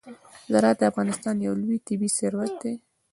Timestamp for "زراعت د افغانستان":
0.51-1.35